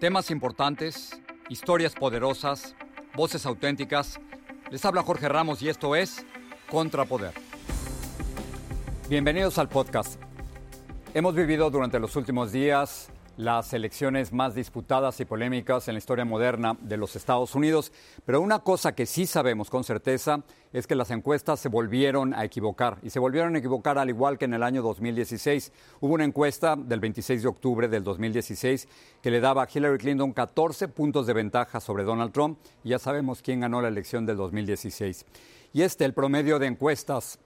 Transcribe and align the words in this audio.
Temas 0.00 0.30
importantes, 0.30 1.20
historias 1.48 1.92
poderosas, 1.92 2.76
voces 3.16 3.44
auténticas. 3.46 4.20
Les 4.70 4.84
habla 4.84 5.02
Jorge 5.02 5.28
Ramos 5.28 5.60
y 5.60 5.68
esto 5.68 5.96
es 5.96 6.24
Contrapoder. 6.70 7.32
Bienvenidos 9.08 9.58
al 9.58 9.68
podcast. 9.68 10.20
Hemos 11.14 11.34
vivido 11.34 11.68
durante 11.70 11.98
los 11.98 12.14
últimos 12.14 12.52
días 12.52 13.10
las 13.38 13.72
elecciones 13.72 14.32
más 14.32 14.56
disputadas 14.56 15.20
y 15.20 15.24
polémicas 15.24 15.86
en 15.86 15.94
la 15.94 15.98
historia 15.98 16.24
moderna 16.24 16.76
de 16.80 16.96
los 16.96 17.14
Estados 17.14 17.54
Unidos, 17.54 17.92
pero 18.26 18.40
una 18.40 18.58
cosa 18.58 18.96
que 18.96 19.06
sí 19.06 19.26
sabemos 19.26 19.70
con 19.70 19.84
certeza 19.84 20.42
es 20.72 20.88
que 20.88 20.96
las 20.96 21.12
encuestas 21.12 21.60
se 21.60 21.68
volvieron 21.68 22.34
a 22.34 22.44
equivocar 22.44 22.98
y 23.00 23.10
se 23.10 23.20
volvieron 23.20 23.54
a 23.54 23.58
equivocar 23.60 23.96
al 23.96 24.08
igual 24.08 24.38
que 24.38 24.46
en 24.46 24.54
el 24.54 24.64
año 24.64 24.82
2016. 24.82 25.72
Hubo 26.00 26.14
una 26.14 26.24
encuesta 26.24 26.74
del 26.74 26.98
26 26.98 27.42
de 27.42 27.48
octubre 27.48 27.86
del 27.86 28.02
2016 28.02 28.88
que 29.22 29.30
le 29.30 29.38
daba 29.38 29.62
a 29.62 29.68
Hillary 29.72 29.98
Clinton 29.98 30.32
14 30.32 30.88
puntos 30.88 31.28
de 31.28 31.32
ventaja 31.32 31.78
sobre 31.78 32.02
Donald 32.02 32.32
Trump 32.32 32.58
y 32.82 32.88
ya 32.88 32.98
sabemos 32.98 33.40
quién 33.40 33.60
ganó 33.60 33.80
la 33.80 33.86
elección 33.86 34.26
del 34.26 34.36
2016. 34.36 35.24
Y 35.72 35.82
este, 35.82 36.04
el 36.04 36.12
promedio 36.12 36.58
de 36.58 36.66
encuestas 36.66 37.38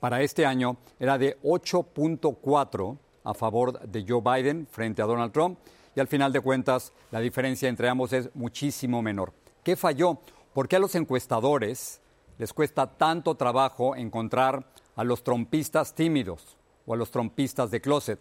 para 0.00 0.22
este 0.22 0.46
año 0.46 0.78
era 0.98 1.18
de 1.18 1.38
8.4 1.42 2.96
a 3.24 3.34
favor 3.34 3.80
de 3.80 4.04
Joe 4.06 4.20
Biden 4.22 4.66
frente 4.70 5.02
a 5.02 5.06
Donald 5.06 5.32
Trump 5.32 5.58
y 5.94 6.00
al 6.00 6.08
final 6.08 6.32
de 6.32 6.40
cuentas 6.40 6.92
la 7.10 7.20
diferencia 7.20 7.68
entre 7.68 7.88
ambos 7.88 8.12
es 8.12 8.34
muchísimo 8.34 9.02
menor. 9.02 9.32
¿Qué 9.62 9.76
falló? 9.76 10.18
¿Por 10.54 10.68
qué 10.68 10.76
a 10.76 10.80
los 10.80 10.94
encuestadores 10.94 12.00
les 12.38 12.52
cuesta 12.52 12.86
tanto 12.86 13.34
trabajo 13.34 13.94
encontrar 13.94 14.66
a 14.96 15.04
los 15.04 15.22
trompistas 15.22 15.94
tímidos 15.94 16.56
o 16.86 16.94
a 16.94 16.96
los 16.96 17.10
trompistas 17.10 17.70
de 17.70 17.80
closet? 17.80 18.20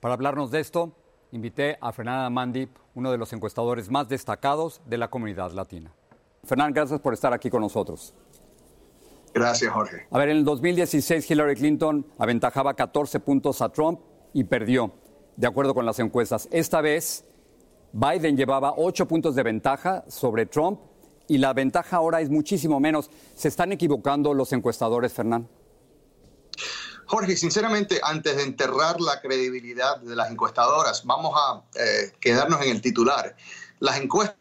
Para 0.00 0.14
hablarnos 0.14 0.50
de 0.50 0.60
esto, 0.60 0.92
invité 1.32 1.78
a 1.80 1.92
Fernanda 1.92 2.28
Mandi, 2.30 2.68
uno 2.94 3.12
de 3.12 3.18
los 3.18 3.32
encuestadores 3.32 3.90
más 3.90 4.08
destacados 4.08 4.80
de 4.86 4.98
la 4.98 5.08
comunidad 5.08 5.52
latina. 5.52 5.92
Fernanda, 6.44 6.80
gracias 6.80 7.00
por 7.00 7.12
estar 7.12 7.32
aquí 7.32 7.50
con 7.50 7.60
nosotros. 7.60 8.14
Gracias, 9.32 9.72
Jorge. 9.72 10.06
A 10.10 10.18
ver, 10.18 10.30
en 10.30 10.38
el 10.38 10.44
2016 10.44 11.30
Hillary 11.30 11.54
Clinton 11.54 12.04
aventajaba 12.18 12.74
14 12.74 13.20
puntos 13.20 13.62
a 13.62 13.68
Trump 13.68 14.00
y 14.32 14.44
perdió, 14.44 14.92
de 15.36 15.46
acuerdo 15.46 15.74
con 15.74 15.86
las 15.86 15.98
encuestas. 15.98 16.48
Esta 16.50 16.80
vez, 16.80 17.24
Biden 17.92 18.36
llevaba 18.36 18.74
ocho 18.76 19.06
puntos 19.06 19.34
de 19.34 19.42
ventaja 19.42 20.04
sobre 20.08 20.46
Trump 20.46 20.80
y 21.28 21.38
la 21.38 21.52
ventaja 21.52 21.96
ahora 21.96 22.20
es 22.20 22.30
muchísimo 22.30 22.80
menos. 22.80 23.10
¿Se 23.34 23.48
están 23.48 23.72
equivocando 23.72 24.34
los 24.34 24.52
encuestadores, 24.52 25.12
Fernán? 25.12 25.48
Jorge, 27.06 27.36
sinceramente, 27.36 28.00
antes 28.02 28.36
de 28.36 28.44
enterrar 28.44 29.00
la 29.00 29.20
credibilidad 29.20 29.98
de 29.98 30.14
las 30.14 30.30
encuestadoras, 30.30 31.04
vamos 31.04 31.32
a 31.36 31.64
eh, 31.74 32.12
quedarnos 32.20 32.62
en 32.62 32.70
el 32.70 32.80
titular. 32.80 33.34
Las 33.80 33.98
encuestas 33.98 34.36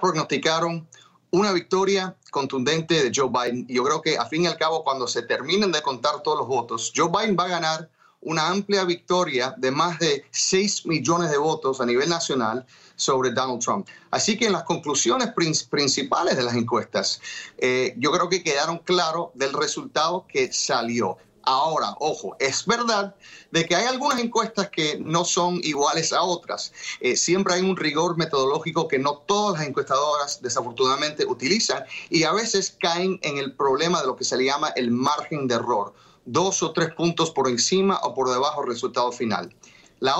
prognosticaron 0.00 0.88
una 1.30 1.52
victoria 1.52 2.16
contundente 2.30 3.02
de 3.02 3.12
Joe 3.14 3.28
Biden. 3.28 3.66
Y 3.68 3.74
yo 3.74 3.84
creo 3.84 4.02
que, 4.02 4.16
a 4.18 4.26
fin 4.26 4.42
y 4.42 4.46
al 4.46 4.56
cabo, 4.56 4.82
cuando 4.82 5.06
se 5.06 5.22
terminen 5.22 5.72
de 5.72 5.82
contar 5.82 6.22
todos 6.22 6.38
los 6.38 6.46
votos, 6.46 6.92
Joe 6.94 7.10
Biden 7.10 7.36
va 7.38 7.44
a 7.44 7.48
ganar 7.48 7.90
una 8.22 8.48
amplia 8.48 8.84
victoria 8.84 9.54
de 9.56 9.70
más 9.70 9.98
de 9.98 10.24
6 10.30 10.86
millones 10.86 11.30
de 11.30 11.38
votos 11.38 11.80
a 11.80 11.86
nivel 11.86 12.08
nacional 12.08 12.66
sobre 12.96 13.30
Donald 13.30 13.62
Trump. 13.62 13.88
Así 14.10 14.36
que 14.36 14.46
en 14.46 14.52
las 14.52 14.64
conclusiones 14.64 15.30
principales 15.32 16.36
de 16.36 16.42
las 16.42 16.54
encuestas, 16.54 17.20
eh, 17.58 17.94
yo 17.96 18.12
creo 18.12 18.28
que 18.28 18.42
quedaron 18.42 18.78
claros 18.78 19.30
del 19.34 19.52
resultado 19.52 20.26
que 20.28 20.52
salió. 20.52 21.16
Ahora, 21.42 21.96
ojo, 22.00 22.36
es 22.38 22.66
verdad 22.66 23.16
de 23.50 23.64
que 23.64 23.74
hay 23.74 23.86
algunas 23.86 24.20
encuestas 24.20 24.68
que 24.68 24.98
no 25.00 25.24
son 25.24 25.58
iguales 25.62 26.12
a 26.12 26.22
otras. 26.22 26.72
Eh, 27.00 27.16
siempre 27.16 27.54
hay 27.54 27.62
un 27.62 27.78
rigor 27.78 28.18
metodológico 28.18 28.86
que 28.86 28.98
no 28.98 29.18
todas 29.26 29.58
las 29.58 29.66
encuestadoras 29.66 30.42
desafortunadamente 30.42 31.24
utilizan 31.24 31.84
y 32.10 32.24
a 32.24 32.32
veces 32.32 32.76
caen 32.78 33.18
en 33.22 33.38
el 33.38 33.54
problema 33.54 34.02
de 34.02 34.06
lo 34.08 34.16
que 34.16 34.24
se 34.24 34.36
le 34.36 34.44
llama 34.44 34.68
el 34.76 34.90
margen 34.90 35.48
de 35.48 35.54
error 35.54 35.94
dos 36.24 36.62
o 36.62 36.72
tres 36.72 36.94
puntos 36.94 37.30
por 37.30 37.48
encima 37.48 37.98
o 38.02 38.14
por 38.14 38.30
debajo 38.30 38.60
del 38.60 38.70
resultado 38.70 39.12
final. 39.12 39.54
La 39.98 40.16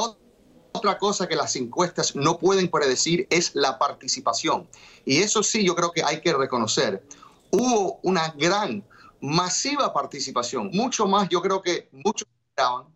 otra 0.72 0.98
cosa 0.98 1.28
que 1.28 1.36
las 1.36 1.56
encuestas 1.56 2.14
no 2.14 2.38
pueden 2.38 2.68
predecir 2.68 3.26
es 3.30 3.54
la 3.54 3.78
participación. 3.78 4.68
Y 5.04 5.18
eso 5.18 5.42
sí, 5.42 5.64
yo 5.64 5.74
creo 5.74 5.92
que 5.92 6.02
hay 6.02 6.20
que 6.20 6.32
reconocer. 6.32 7.02
Hubo 7.50 7.98
una 8.02 8.34
gran, 8.38 8.84
masiva 9.20 9.92
participación, 9.92 10.70
mucho 10.72 11.06
más, 11.06 11.28
yo 11.28 11.42
creo 11.42 11.60
que 11.62 11.88
muchos 11.92 12.26
esperaban, 12.48 12.86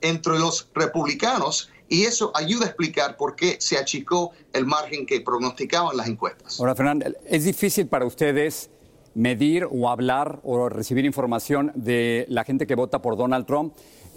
entre 0.00 0.38
los 0.38 0.68
republicanos 0.74 1.70
y 1.88 2.04
eso 2.04 2.30
ayuda 2.34 2.66
a 2.66 2.68
explicar 2.68 3.16
por 3.16 3.34
qué 3.36 3.56
se 3.60 3.78
achicó 3.78 4.32
el 4.52 4.66
margen 4.66 5.06
que 5.06 5.20
pronosticaban 5.20 5.96
las 5.96 6.08
encuestas. 6.08 6.60
Ahora, 6.60 6.74
Fernando, 6.74 7.06
¿es 7.24 7.44
difícil 7.44 7.86
para 7.86 8.04
ustedes 8.04 8.70
medir 9.14 9.66
o 9.70 9.88
hablar 9.88 10.40
o 10.42 10.68
recibir 10.68 11.04
información 11.04 11.72
de 11.74 12.26
la 12.28 12.44
gente 12.44 12.66
que 12.66 12.74
vota 12.74 13.00
por 13.00 13.16
Donald 13.16 13.46
Trump. 13.46 13.74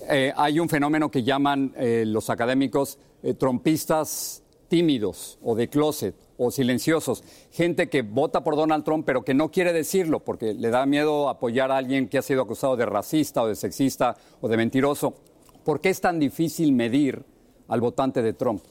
Eh, 0.10 0.34
hay 0.36 0.60
un 0.60 0.70
fenómeno 0.70 1.10
que 1.10 1.24
llaman 1.24 1.74
eh, 1.78 2.04
los 2.06 2.30
académicos 2.30 3.00
eh, 3.24 3.34
trompistas 3.34 4.44
tímidos 4.68 5.40
o 5.42 5.56
de 5.56 5.70
closet 5.70 6.16
o 6.38 6.52
silenciosos, 6.52 7.24
gente 7.52 7.90
que 7.90 8.02
vota 8.02 8.44
por 8.44 8.56
Donald 8.56 8.84
Trump 8.84 9.06
pero 9.06 9.24
que 9.24 9.34
no 9.34 9.50
quiere 9.50 9.74
decirlo 9.74 10.20
porque 10.20 10.54
le 10.54 10.70
da 10.70 10.86
miedo 10.86 11.30
apoyar 11.30 11.72
a 11.72 11.78
alguien 11.78 12.10
que 12.10 12.18
ha 12.18 12.22
sido 12.22 12.42
acusado 12.42 12.76
de 12.76 12.86
racista 12.86 13.42
o 13.42 13.48
de 13.48 13.56
sexista 13.56 14.18
o 14.42 14.48
de 14.48 14.58
mentiroso. 14.58 15.16
¿Por 15.64 15.82
qué 15.82 15.90
es 15.90 16.02
tan 16.02 16.20
difícil 16.20 16.74
medir 16.74 17.24
al 17.68 17.82
votante 17.82 18.22
de 18.22 18.34
Trump? 18.34 18.62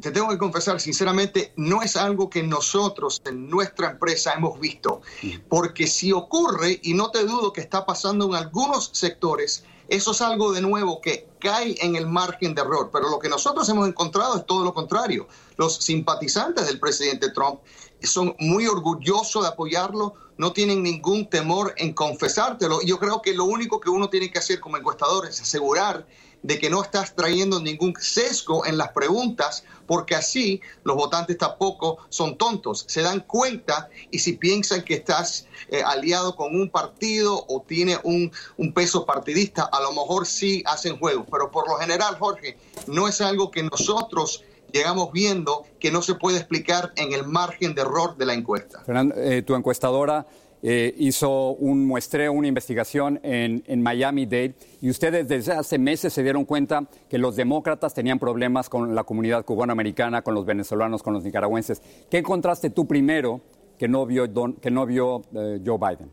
Te 0.00 0.10
tengo 0.10 0.28
que 0.28 0.38
confesar, 0.38 0.80
sinceramente, 0.80 1.52
no 1.56 1.82
es 1.82 1.96
algo 1.96 2.30
que 2.30 2.42
nosotros 2.42 3.20
en 3.24 3.50
nuestra 3.50 3.90
empresa 3.90 4.32
hemos 4.32 4.58
visto, 4.58 5.02
porque 5.48 5.86
si 5.86 6.12
ocurre, 6.12 6.80
y 6.82 6.94
no 6.94 7.10
te 7.10 7.24
dudo 7.24 7.52
que 7.52 7.60
está 7.60 7.84
pasando 7.84 8.26
en 8.28 8.34
algunos 8.34 8.90
sectores, 8.94 9.64
eso 9.88 10.12
es 10.12 10.20
algo 10.20 10.52
de 10.52 10.60
nuevo 10.60 11.00
que 11.00 11.28
cae 11.40 11.74
en 11.80 11.96
el 11.96 12.06
margen 12.06 12.54
de 12.54 12.62
error, 12.62 12.90
pero 12.92 13.10
lo 13.10 13.18
que 13.18 13.28
nosotros 13.28 13.68
hemos 13.68 13.88
encontrado 13.88 14.36
es 14.36 14.46
todo 14.46 14.64
lo 14.64 14.72
contrario. 14.72 15.26
Los 15.56 15.76
simpatizantes 15.76 16.66
del 16.68 16.78
presidente 16.78 17.30
Trump 17.30 17.60
son 18.00 18.36
muy 18.38 18.68
orgullosos 18.68 19.42
de 19.42 19.48
apoyarlo, 19.48 20.14
no 20.38 20.52
tienen 20.52 20.82
ningún 20.82 21.28
temor 21.28 21.74
en 21.76 21.92
confesártelo. 21.92 22.80
Yo 22.82 22.98
creo 22.98 23.20
que 23.20 23.34
lo 23.34 23.44
único 23.44 23.80
que 23.80 23.90
uno 23.90 24.08
tiene 24.08 24.30
que 24.30 24.38
hacer 24.38 24.60
como 24.60 24.76
encuestador 24.76 25.26
es 25.26 25.40
asegurar 25.40 26.06
de 26.42 26.58
que 26.58 26.70
no 26.70 26.82
estás 26.82 27.14
trayendo 27.14 27.60
ningún 27.60 27.94
sesgo 27.98 28.64
en 28.66 28.78
las 28.78 28.90
preguntas, 28.92 29.64
porque 29.86 30.14
así 30.14 30.60
los 30.84 30.96
votantes 30.96 31.36
tampoco 31.36 31.98
son 32.08 32.38
tontos, 32.38 32.84
se 32.88 33.02
dan 33.02 33.20
cuenta 33.20 33.88
y 34.10 34.20
si 34.20 34.34
piensan 34.34 34.82
que 34.82 34.94
estás 34.94 35.46
eh, 35.68 35.82
aliado 35.84 36.36
con 36.36 36.54
un 36.54 36.70
partido 36.70 37.44
o 37.48 37.62
tiene 37.66 37.98
un, 38.04 38.30
peso 38.74 39.04
partidista, 39.04 39.64
a 39.64 39.80
lo 39.80 39.90
mejor 39.90 40.26
sí 40.26 40.62
hacen 40.66 40.98
juegos, 40.98 41.26
pero 41.30 41.50
por 41.50 41.68
lo 41.68 41.76
general, 41.76 42.16
Jorge, 42.18 42.56
no 42.86 43.08
es 43.08 43.20
algo 43.20 43.50
que 43.50 43.62
nosotros 43.64 44.44
llegamos 44.72 45.10
viendo 45.12 45.64
que 45.80 45.90
no 45.90 46.02
se 46.02 46.14
puede 46.14 46.38
explicar 46.38 46.92
en 46.96 47.12
el 47.12 47.26
margen 47.26 47.74
de 47.74 47.82
error 47.82 48.16
de 48.16 48.26
la 48.26 48.34
encuesta. 48.34 48.80
Fernando, 48.84 49.16
eh, 49.16 49.42
tu 49.42 49.54
encuestadora 49.54 50.26
eh, 50.62 50.94
hizo 50.98 51.52
un 51.52 51.86
muestreo, 51.86 52.32
una 52.32 52.48
investigación 52.48 53.18
en, 53.22 53.82
Miami-Dade 53.82 54.54
y 54.80 54.90
ustedes 54.90 55.26
desde 55.26 55.52
hace 55.52 55.78
meses 55.78 56.12
se 56.12 56.22
dieron 56.22 56.44
cuenta 56.44 56.84
que 57.08 57.18
los 57.18 57.36
demócratas 57.36 57.94
tenían 57.94 58.18
problemas 58.18 58.68
con 58.68 58.94
la 58.94 59.04
comunidad 59.04 59.44
cubanoamericana, 59.44 60.22
con 60.22 60.34
los 60.34 60.44
venezolanos, 60.44 61.02
con 61.02 61.14
los 61.14 61.24
nicaragüenses. 61.24 61.80
¿Qué 62.10 62.18
encontraste 62.18 62.70
tú 62.70 62.86
primero 62.86 63.40
que 63.78 63.88
no 63.88 64.04
vio, 64.04 64.26
que 64.60 64.70
no 64.70 64.84
vio 64.86 65.22
eh, 65.34 65.60
Joe 65.64 65.78
Biden? 65.78 66.10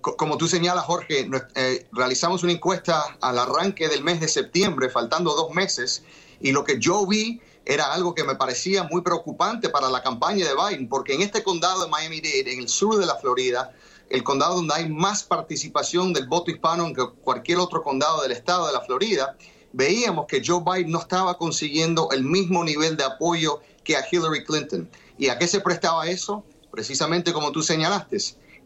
Co- 0.00 0.16
Como 0.16 0.36
tú 0.36 0.46
señalas, 0.48 0.84
Jorge, 0.84 1.28
eh, 1.54 1.86
realizamos 1.92 2.42
una 2.42 2.52
encuesta 2.52 3.16
al 3.20 3.38
arranque 3.38 3.88
del 3.88 4.02
mes 4.04 4.20
de 4.20 4.28
septiembre, 4.28 4.88
faltando 4.88 5.34
dos 5.34 5.54
meses, 5.54 6.04
y 6.40 6.52
lo 6.52 6.64
que 6.64 6.78
yo 6.78 7.06
vi 7.06 7.40
era 7.64 7.92
algo 7.92 8.14
que 8.14 8.24
me 8.24 8.34
parecía 8.34 8.84
muy 8.84 9.02
preocupante 9.02 9.68
para 9.68 9.88
la 9.88 10.02
campaña 10.02 10.46
de 10.46 10.54
Biden, 10.54 10.88
porque 10.88 11.14
en 11.14 11.22
este 11.22 11.42
condado 11.42 11.84
de 11.84 11.90
Miami-Dade, 11.90 12.52
en 12.52 12.60
el 12.60 12.68
sur 12.68 12.98
de 12.98 13.06
la 13.06 13.16
Florida, 13.16 13.72
el 14.10 14.22
condado 14.24 14.56
donde 14.56 14.74
hay 14.74 14.88
más 14.88 15.22
participación 15.22 16.12
del 16.12 16.26
voto 16.26 16.50
hispano 16.50 16.92
que 16.92 17.08
cualquier 17.22 17.58
otro 17.58 17.82
condado 17.82 18.22
del 18.22 18.32
estado 18.32 18.66
de 18.66 18.72
la 18.72 18.80
Florida, 18.82 19.36
veíamos 19.72 20.26
que 20.26 20.42
Joe 20.44 20.62
Biden 20.64 20.90
no 20.90 20.98
estaba 20.98 21.38
consiguiendo 21.38 22.10
el 22.10 22.24
mismo 22.24 22.64
nivel 22.64 22.96
de 22.96 23.04
apoyo 23.04 23.60
que 23.84 23.96
a 23.96 24.04
Hillary 24.10 24.44
Clinton. 24.44 24.90
¿Y 25.16 25.28
a 25.28 25.38
qué 25.38 25.46
se 25.48 25.60
prestaba 25.60 26.06
eso? 26.08 26.44
Precisamente 26.70 27.32
como 27.32 27.52
tú 27.52 27.62
señalaste, 27.62 28.18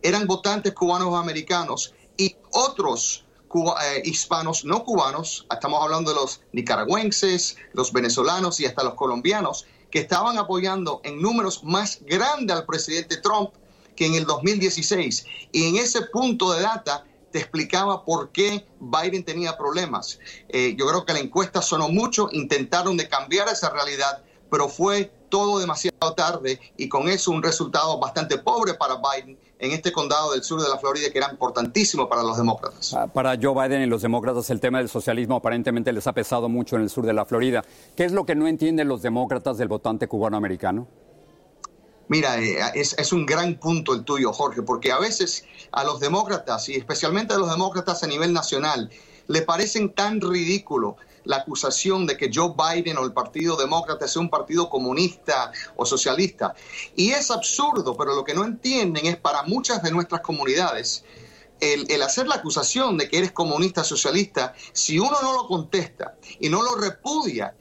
eran 0.03 0.27
votantes 0.27 0.73
cubanos 0.75 1.15
americanos 1.15 1.95
y 2.17 2.37
otros 2.51 3.25
cuba- 3.49 3.77
eh, 3.95 4.03
hispanos 4.05 4.65
no 4.65 4.85
cubanos, 4.85 5.47
estamos 5.51 5.83
hablando 5.83 6.11
de 6.11 6.17
los 6.17 6.41
nicaragüenses, 6.53 7.57
los 7.73 7.93
venezolanos 7.93 8.61
y 8.61 8.67
hasta 8.67 8.83
los 8.85 8.95
colombianos, 8.95 9.67
que 9.91 10.01
estaban 10.01 10.37
apoyando 10.39 11.01
en 11.05 11.21
números 11.23 11.63
más 11.65 11.99
grandes 12.03 12.57
al 12.57 12.67
presidente 12.67 13.17
Trump 13.19 13.51
que 13.95 14.07
en 14.07 14.15
el 14.15 14.27
2016. 14.27 15.27
Y 15.53 15.69
en 15.69 15.77
ese 15.77 16.03
punto 16.03 16.53
de 16.53 16.63
data 16.63 17.07
te 17.31 17.39
explicaba 17.39 18.05
por 18.05 18.31
qué 18.31 18.67
Biden 18.81 19.25
tenía 19.25 19.57
problemas. 19.57 20.19
Eh, 20.49 20.75
yo 20.79 20.87
creo 20.87 21.05
que 21.05 21.13
la 21.13 21.21
encuesta 21.21 21.63
sonó 21.63 21.89
mucho, 21.89 22.29
intentaron 22.33 22.97
de 22.97 23.09
cambiar 23.09 23.49
esa 23.49 23.71
realidad, 23.71 24.23
pero 24.51 24.69
fue 24.69 25.11
todo 25.28 25.58
demasiado 25.58 26.14
tarde 26.14 26.61
y 26.76 26.88
con 26.88 27.08
eso 27.08 27.31
un 27.31 27.43
resultado 27.43 27.99
bastante 27.99 28.38
pobre 28.38 28.75
para 28.75 28.96
Biden 28.96 29.38
en 29.58 29.73
este 29.73 29.93
condado 29.93 30.32
del 30.32 30.43
sur 30.43 30.61
de 30.62 30.69
la 30.69 30.78
Florida 30.78 31.11
que 31.11 31.19
era 31.19 31.31
importantísimo 31.31 32.08
para 32.08 32.23
los 32.23 32.37
demócratas. 32.37 32.94
Ah, 32.94 33.06
Para 33.06 33.38
Joe 33.40 33.55
Biden 33.55 33.82
y 33.82 33.87
los 33.87 34.02
demócratas 34.02 34.50
el 34.50 34.61
tema 34.61 34.78
del 34.78 34.88
socialismo 34.88 35.37
aparentemente 35.37 35.93
les 35.93 36.06
ha 36.06 36.12
pesado 36.12 36.49
mucho 36.49 36.76
en 36.76 36.82
el 36.82 36.90
sur 36.90 37.06
de 37.06 37.12
la 37.12 37.25
Florida. 37.25 37.62
¿Qué 37.96 38.05
es 38.05 38.12
lo 38.12 38.26
que 38.26 38.34
no 38.34 38.46
entienden 38.46 38.88
los 38.88 39.02
demócratas 39.02 39.58
del 39.58 39.69
votante 39.69 40.08
cubano-americano? 40.08 40.87
Mira, 42.08 42.40
eh, 42.40 42.58
es, 42.75 42.96
es 42.99 43.12
un 43.12 43.26
gran 43.26 43.56
punto 43.56 43.93
el 43.93 44.05
tuyo, 44.05 44.32
Jorge, 44.32 44.62
porque 44.62 44.93
a 44.93 44.99
veces 44.99 45.44
a 45.73 45.82
los 45.82 45.99
demócratas, 45.99 46.69
y 46.69 46.75
especialmente 46.75 47.34
a 47.34 47.38
los 47.38 47.50
demócratas 47.50 48.05
a 48.05 48.06
nivel 48.06 48.32
nacional, 48.32 48.90
le 49.26 49.43
parecen 49.43 49.93
tan 49.93 50.20
ridículo 50.20 50.96
la 51.26 51.38
acusación 51.38 52.06
de 52.06 52.17
que 52.17 52.31
Joe 52.32 52.55
Biden 52.56 52.96
o 52.99 53.05
el 53.05 53.12
Partido 53.12 53.56
Demócrata 53.56 54.08
sea 54.08 54.23
un 54.23 54.31
partido 54.31 54.70
comunista 54.70 55.52
o 55.76 55.84
socialista. 55.84 56.55
Y 56.94 57.11
es 57.11 57.31
absurdo, 57.31 57.96
pero 57.96 58.14
lo 58.14 58.25
que 58.25 58.34
no 58.34 58.44
entienden 58.44 59.06
es 59.06 59.17
para 59.17 59.43
muchas 59.43 59.82
de 59.82 59.90
nuestras 59.90 60.23
comunidades, 60.23 61.05
el, 61.61 62.02
hacer 62.02 62.26
la 62.28 62.37
acusación 62.37 62.96
de 62.96 63.08
que 63.08 63.19
eres 63.19 63.32
comunista 63.32 63.82
socialista, 63.82 64.55
si 64.73 64.99
uno 64.99 65.17
no 65.23 65.32
lo 65.32 65.46
contesta 65.46 66.17
y 66.38 66.49
no 66.49 66.62
lo 66.62 66.76
repudia, 66.76 67.55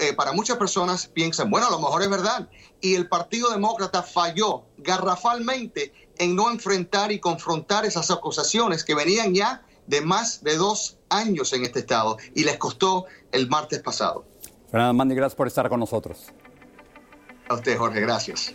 eh, 0.00 0.12
para 0.12 0.32
muchas 0.32 0.56
personas 0.56 1.06
piensan, 1.06 1.50
bueno, 1.50 1.68
a 1.68 1.70
lo 1.70 1.78
mejor 1.78 2.02
es 2.02 2.10
verdad. 2.10 2.48
Y 2.80 2.94
el 2.94 3.08
Partido 3.08 3.50
Demócrata 3.50 4.02
falló 4.02 4.64
garrafalmente 4.78 5.92
en 6.18 6.34
no 6.34 6.50
enfrentar 6.50 7.12
y 7.12 7.20
confrontar 7.20 7.84
esas 7.84 8.10
acusaciones 8.10 8.84
que 8.84 8.94
venían 8.94 9.34
ya 9.34 9.62
de 9.86 10.00
más 10.00 10.42
de 10.42 10.56
dos 10.56 10.98
años 11.08 11.52
en 11.52 11.64
este 11.64 11.80
estado 11.80 12.16
y 12.34 12.44
les 12.44 12.56
costó 12.58 13.06
el 13.32 13.48
martes 13.48 13.80
pasado. 13.80 14.24
Fernando 14.70 14.94
Mandi, 14.94 15.14
gracias 15.14 15.36
por 15.36 15.46
estar 15.46 15.68
con 15.68 15.80
nosotros. 15.80 16.32
A 17.48 17.54
usted, 17.54 17.76
Jorge, 17.76 18.00
gracias. 18.00 18.54